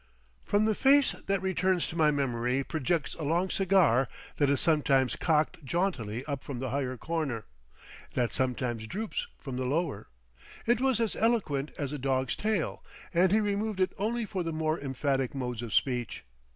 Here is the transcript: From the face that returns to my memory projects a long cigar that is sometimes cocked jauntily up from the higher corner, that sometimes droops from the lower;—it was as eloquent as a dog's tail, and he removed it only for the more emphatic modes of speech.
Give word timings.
From 0.43 0.65
the 0.65 0.73
face 0.73 1.11
that 1.27 1.43
returns 1.43 1.87
to 1.89 1.95
my 1.95 2.09
memory 2.09 2.63
projects 2.63 3.13
a 3.13 3.21
long 3.21 3.51
cigar 3.51 4.07
that 4.37 4.49
is 4.49 4.59
sometimes 4.59 5.15
cocked 5.15 5.63
jauntily 5.63 6.25
up 6.25 6.43
from 6.43 6.57
the 6.57 6.71
higher 6.71 6.97
corner, 6.97 7.45
that 8.15 8.33
sometimes 8.33 8.87
droops 8.87 9.27
from 9.37 9.57
the 9.57 9.65
lower;—it 9.65 10.81
was 10.81 10.99
as 10.99 11.15
eloquent 11.15 11.69
as 11.77 11.93
a 11.93 11.99
dog's 11.99 12.35
tail, 12.35 12.83
and 13.13 13.31
he 13.31 13.39
removed 13.39 13.79
it 13.79 13.93
only 13.99 14.25
for 14.25 14.41
the 14.41 14.51
more 14.51 14.79
emphatic 14.79 15.35
modes 15.35 15.61
of 15.61 15.71
speech. 15.71 16.25